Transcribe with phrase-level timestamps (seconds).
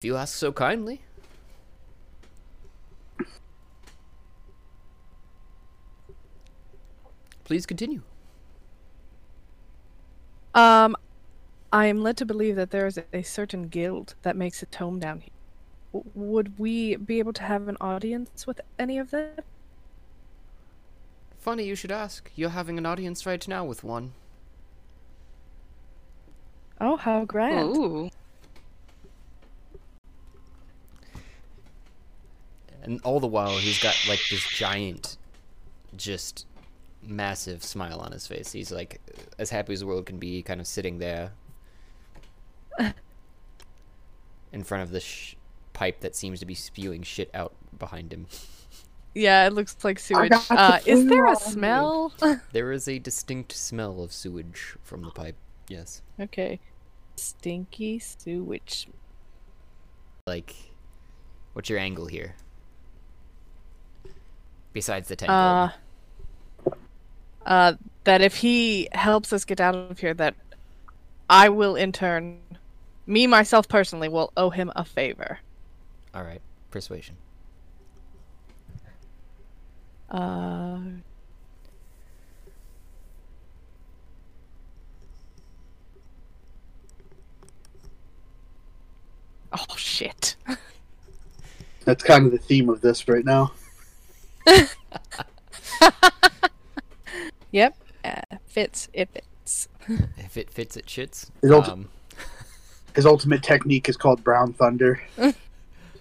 [0.00, 1.00] If you ask so kindly.
[7.42, 8.02] Please continue.
[10.54, 10.94] Um,
[11.72, 14.76] I am led to believe that there is a, a certain guild that makes its
[14.76, 15.32] home down here.
[15.92, 19.38] W- would we be able to have an audience with any of them?
[21.40, 22.30] Funny you should ask.
[22.36, 24.12] You're having an audience right now with one.
[26.80, 27.76] Oh, how grand!
[27.76, 28.10] Ooh.
[32.88, 35.18] And all the while, he's got like this giant,
[35.94, 36.46] just
[37.02, 38.50] massive smile on his face.
[38.50, 38.98] He's like
[39.38, 41.32] as happy as the world can be, kind of sitting there
[44.52, 45.36] in front of the sh-
[45.74, 48.26] pipe that seems to be spewing shit out behind him.
[49.14, 50.32] Yeah, it looks like sewage.
[50.48, 51.52] Uh, is there a flu on me.
[51.52, 52.12] smell?
[52.52, 55.36] There is a distinct smell of sewage from the pipe.
[55.68, 56.00] Yes.
[56.18, 56.58] okay,
[57.16, 58.88] stinky sewage.
[60.26, 60.54] Like,
[61.52, 62.34] what's your angle here?
[64.72, 65.70] Besides the ten Uh,
[66.64, 66.76] gold.
[67.46, 67.72] uh,
[68.04, 70.34] that if he helps us get out of here, that
[71.30, 72.38] I will in turn,
[73.06, 75.38] me myself personally, will owe him a favor.
[76.14, 77.16] All right, persuasion.
[80.10, 80.78] Uh.
[89.52, 90.36] Oh shit.
[91.84, 93.52] That's kind of the theme of this right now.
[97.50, 97.76] Yep.
[98.04, 98.88] Uh, fits.
[98.92, 99.68] It fits.
[100.18, 101.30] If it fits, it shits.
[101.40, 101.88] His, ulti- Um,
[102.94, 105.00] his ultimate technique is called Brown Thunder.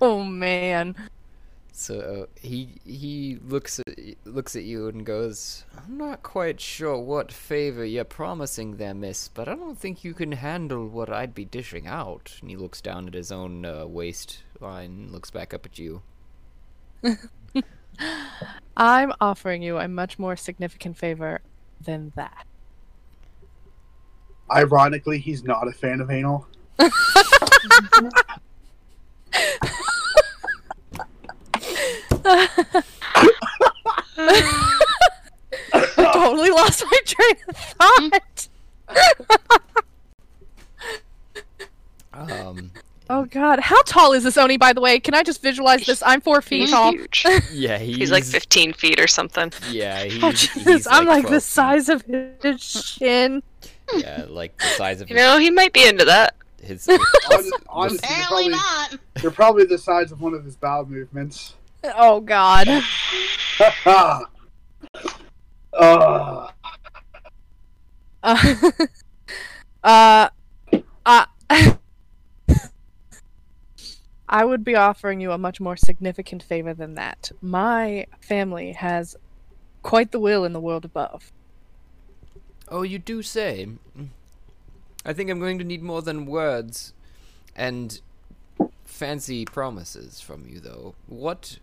[0.00, 0.96] Oh man.
[1.72, 7.30] So he he looks at looks at you and goes, "I'm not quite sure what
[7.30, 11.44] favor you're promising there, Miss, but I don't think you can handle what I'd be
[11.44, 15.78] dishing out." And he looks down at his own uh, waistline, looks back up at
[15.78, 16.02] you.
[18.76, 21.40] I'm offering you a much more significant favor
[21.80, 22.46] than that.
[24.50, 26.46] Ironically, he's not a fan of anal.
[26.78, 26.90] I
[36.12, 38.48] totally lost my train of thought.
[42.12, 42.70] Um,
[43.10, 44.56] oh god, how tall is this Oni?
[44.56, 46.02] By the way, can I just visualize this?
[46.04, 46.92] I'm four feet He's tall.
[46.92, 47.24] huge.
[47.52, 49.52] yeah, he's, He's like 15 feet or something.
[49.70, 52.02] Yeah, he's, Oh, he's Jesus, I'm like 12 the size of
[52.42, 53.42] his shin.
[53.96, 56.34] Yeah, like the size of You know, he might be into that.
[56.62, 56.86] his.
[56.90, 56.98] Hon-
[57.68, 58.96] Honestly, Apparently probably, not.
[59.22, 61.54] they're probably the size of one of his bowel movements.
[61.96, 62.66] Oh god.
[62.68, 64.24] Ha
[65.72, 66.48] uh,
[68.22, 68.30] Uh,
[69.84, 70.28] uh,
[71.04, 71.26] uh,
[74.36, 77.32] I would be offering you a much more significant favor than that.
[77.40, 79.16] My family has
[79.82, 81.32] quite the will in the world above.
[82.68, 83.66] Oh, you do say.
[85.06, 86.92] I think I'm going to need more than words
[87.54, 87.98] and
[88.84, 90.94] fancy promises from you, though.
[91.06, 91.58] What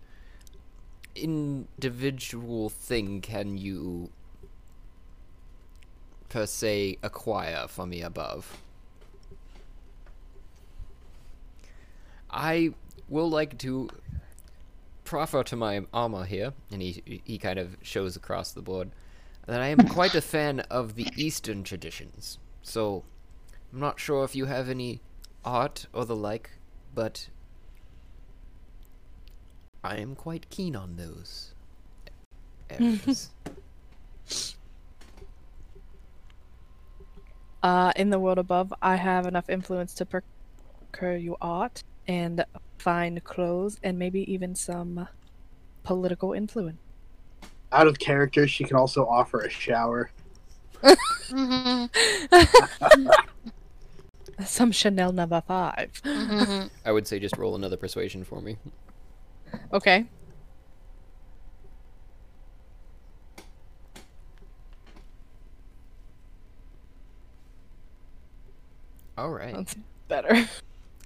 [1.15, 4.09] individual thing can you,
[6.27, 8.57] per se, acquire for me above?
[12.33, 12.73] I
[13.07, 13.89] will like to
[15.03, 18.89] proffer to my armor here, and he he kind of shows across the board
[19.45, 22.39] that I am quite a fan of the Eastern traditions.
[22.63, 23.03] So,
[23.71, 25.01] I'm not sure if you have any
[25.45, 26.51] art or the like,
[26.95, 27.29] but
[29.83, 31.53] I am quite keen on those
[32.69, 33.29] areas.
[37.61, 42.45] Uh, in the world above, I have enough influence to procure you art and
[42.77, 45.07] fine clothes and maybe even some
[45.83, 46.79] political influence.
[47.71, 50.11] out of character, she can also offer a shower.
[54.45, 55.91] Some Chanel number five.
[56.03, 56.69] mhm.
[56.85, 58.57] I would say just roll another persuasion for me.
[59.71, 60.05] Okay.
[69.17, 69.53] All right.
[69.53, 69.75] That's
[70.07, 70.47] better.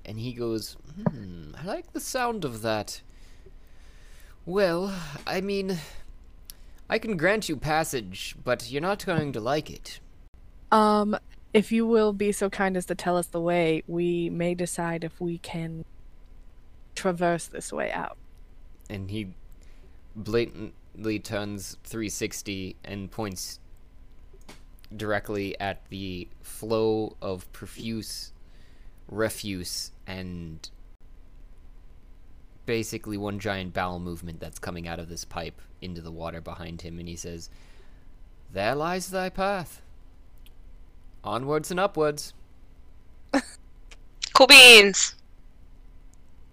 [0.07, 3.01] And he goes, Hmm, I like the sound of that.
[4.45, 4.95] Well,
[5.27, 5.77] I mean,
[6.89, 9.99] I can grant you passage, but you're not going to like it.
[10.71, 11.17] Um,
[11.53, 15.03] if you will be so kind as to tell us the way, we may decide
[15.03, 15.83] if we can
[16.95, 18.17] traverse this way out.
[18.89, 19.33] And he
[20.15, 23.59] blatantly turns 360 and points
[24.95, 28.31] directly at the flow of profuse
[29.07, 30.69] refuse and
[32.65, 36.81] basically one giant bowel movement that's coming out of this pipe into the water behind
[36.81, 37.49] him, and he says,
[38.51, 39.81] There lies thy path.
[41.23, 42.33] Onwards and upwards.
[44.33, 45.15] Cool beans.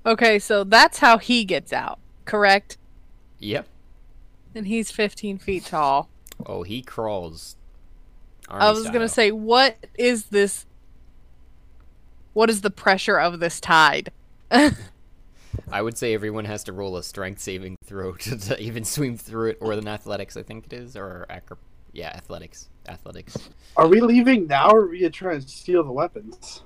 [0.06, 2.78] Okay, so that's how he gets out, correct?
[3.40, 3.66] Yep.
[4.54, 6.08] And he's 15 feet tall.
[6.46, 7.56] Oh, he crawls.
[8.48, 10.64] I was gonna say, what is this?
[12.34, 14.10] What is the pressure of this tide?
[15.70, 19.16] I would say everyone has to roll a strength saving throw to, to even swim
[19.16, 21.58] through it, or an athletics, I think it is, or acro-
[21.92, 23.36] yeah, athletics, athletics.
[23.76, 26.62] Are we leaving now, or are we trying to steal the weapons?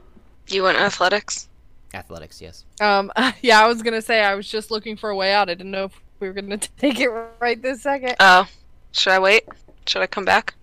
[0.48, 1.48] You want athletics?
[1.92, 2.64] Athletics, yes.
[2.80, 3.12] Um,
[3.42, 5.50] yeah, I was gonna say I was just looking for a way out.
[5.50, 7.10] I didn't know if we were gonna take it
[7.40, 8.16] right this second.
[8.20, 8.48] Oh,
[8.92, 9.44] should I wait?
[9.86, 10.54] Should I come back?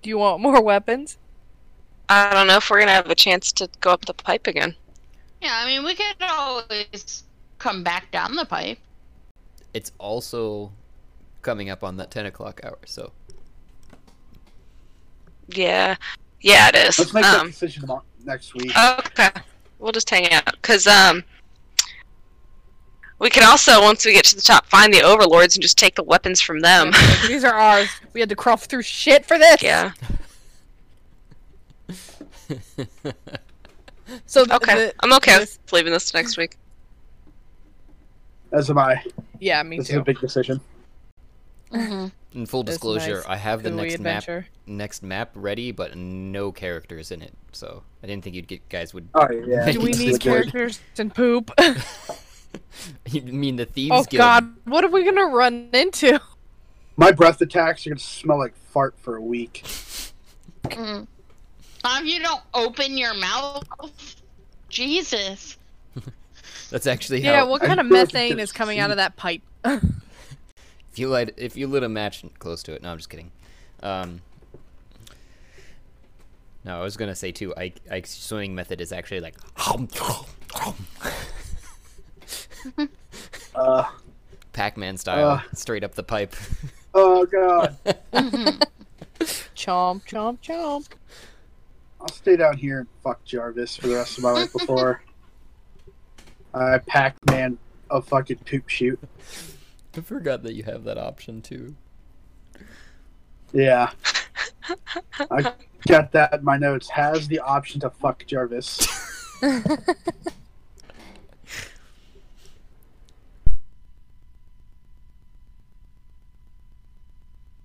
[0.00, 1.18] Do you want more weapons?
[2.08, 4.74] I don't know if we're gonna have a chance to go up the pipe again.
[5.42, 7.24] Yeah, I mean, we could always
[7.58, 8.78] come back down the pipe.
[9.74, 10.72] It's also
[11.42, 13.12] coming up on that ten o'clock hour, so
[15.48, 15.96] Yeah,
[16.40, 16.98] yeah, it is.
[16.98, 18.72] Let's make that Um, decision tomorrow, next week.
[18.76, 19.30] okay,
[19.78, 21.22] we'll just hang out because um,
[23.18, 25.94] we can also once we get to the top find the overlords and just take
[25.94, 26.90] the weapons from them.
[27.28, 27.88] These are ours.
[28.12, 29.62] We had to crawl through shit for this.
[29.62, 29.92] yeah.
[34.26, 36.56] So th- Okay, the- I'm okay this- with leaving this next week.
[38.52, 39.02] As am I.
[39.40, 40.04] yeah, me This is a too.
[40.04, 40.60] big decision.
[41.72, 42.06] Mm-hmm.
[42.38, 43.24] in full This disclosure, nice.
[43.26, 47.34] I have the Gooey next map next map ready, but no characters in it.
[47.50, 49.08] So I didn't think you'd get guys would.
[49.14, 49.68] Oh yeah.
[49.72, 50.20] Do we need good.
[50.20, 51.50] characters and poop?
[53.10, 54.20] you mean the thieves oh guild?
[54.20, 56.20] God, what are we gonna run into?
[56.96, 59.62] My breath attacks are gonna smell like fart for a week.
[60.64, 61.04] mm-hmm.
[61.88, 63.64] If you don't open your mouth,
[64.68, 65.56] Jesus.
[66.70, 69.42] That's actually Yeah, what kind of methane is coming out of that pipe?
[70.92, 72.82] If you light, if you lit a match close to it.
[72.82, 73.30] No, I'm just kidding.
[73.82, 74.22] Um,
[76.64, 77.54] no, I was gonna say too.
[77.54, 79.34] Ike, Ike's swimming method is actually like.
[83.54, 83.84] Uh,
[84.54, 85.40] Pac-Man style, Uh.
[85.52, 86.34] straight up the pipe.
[86.94, 87.76] oh god.
[89.54, 90.86] Chomp, chomp, chomp.
[92.00, 95.02] I'll stay down here and fuck Jarvis for the rest of my life before
[96.54, 97.58] I pack man
[97.90, 98.98] a fucking poop shoot.
[99.96, 101.74] I forgot that you have that option too.
[103.52, 103.90] Yeah.
[105.30, 105.52] I
[105.86, 106.88] got that in my notes.
[106.90, 108.86] Has the option to fuck Jarvis.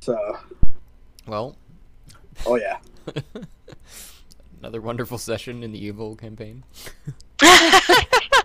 [0.02, 0.36] So,
[1.28, 1.56] Well,
[2.48, 2.80] oh yeah.
[4.62, 6.64] Another wonderful session in the evil campaign.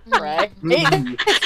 [0.06, 0.52] Right.